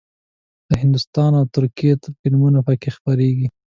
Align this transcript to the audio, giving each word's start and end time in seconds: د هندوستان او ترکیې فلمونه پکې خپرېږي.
د 0.67 0.69
هندوستان 0.81 1.31
او 1.39 1.45
ترکیې 1.55 1.93
فلمونه 2.19 2.59
پکې 2.67 2.89
خپرېږي. 2.97 3.47